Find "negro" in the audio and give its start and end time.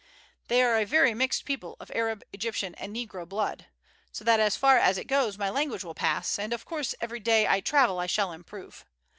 2.95-3.29